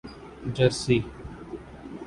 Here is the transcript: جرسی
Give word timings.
جرسی 0.53 1.05